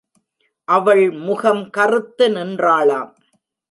[0.67, 3.11] அவள் முகம் கறுத்து நின்றாளாம்.